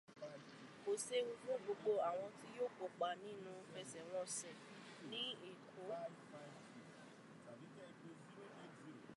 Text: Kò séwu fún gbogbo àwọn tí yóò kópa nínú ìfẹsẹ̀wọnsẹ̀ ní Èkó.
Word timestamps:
Kò 0.83 0.91
séwu 1.05 1.31
fún 1.41 1.57
gbogbo 1.63 1.91
àwọn 2.09 2.29
tí 2.37 2.47
yóò 2.57 2.69
kópa 2.77 3.09
nínú 3.23 3.51
ìfẹsẹ̀wọnsẹ̀ 3.63 4.59
ní 5.09 5.21
Èkó. 5.49 5.95